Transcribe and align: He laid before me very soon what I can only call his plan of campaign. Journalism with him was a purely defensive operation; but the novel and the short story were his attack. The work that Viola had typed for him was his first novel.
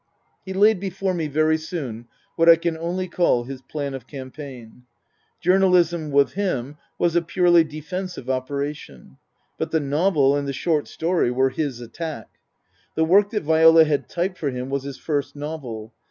He 0.43 0.51
laid 0.53 0.79
before 0.79 1.13
me 1.13 1.27
very 1.27 1.59
soon 1.59 2.07
what 2.35 2.49
I 2.49 2.55
can 2.55 2.75
only 2.75 3.07
call 3.07 3.43
his 3.43 3.61
plan 3.61 3.93
of 3.93 4.07
campaign. 4.07 4.85
Journalism 5.39 6.09
with 6.09 6.33
him 6.33 6.77
was 6.97 7.15
a 7.15 7.21
purely 7.21 7.63
defensive 7.63 8.27
operation; 8.27 9.17
but 9.59 9.69
the 9.69 9.79
novel 9.79 10.35
and 10.35 10.47
the 10.47 10.53
short 10.53 10.87
story 10.87 11.29
were 11.29 11.51
his 11.51 11.81
attack. 11.81 12.39
The 12.95 13.05
work 13.05 13.29
that 13.29 13.43
Viola 13.43 13.83
had 13.83 14.09
typed 14.09 14.39
for 14.39 14.49
him 14.49 14.71
was 14.71 14.81
his 14.81 14.97
first 14.97 15.35
novel. 15.35 15.93